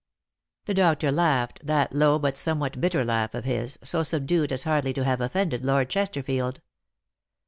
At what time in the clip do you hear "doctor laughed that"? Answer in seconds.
0.73-1.93